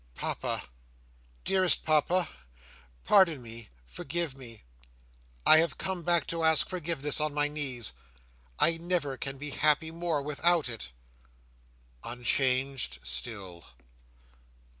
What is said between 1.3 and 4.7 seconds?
Dearest Papa! Pardon me, forgive me!